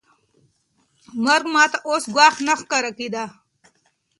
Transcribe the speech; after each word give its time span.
مرګ 1.25 1.45
ما 1.53 1.63
ته 1.71 1.77
اوس 1.87 2.03
ګواښ 2.15 2.35
نه 2.47 2.53
ښکاره 2.59 2.91
کېده. 2.97 3.23